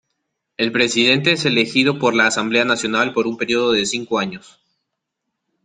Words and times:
El 0.57 0.71
presidente 0.71 1.33
es 1.33 1.45
elegido 1.45 1.99
por 1.99 2.15
la 2.15 2.25
Asamblea 2.25 2.65
Nacional 2.65 3.13
por 3.13 3.27
un 3.27 3.37
período 3.37 3.71
de 3.71 3.85
cinco 3.85 4.17
años. 4.17 4.59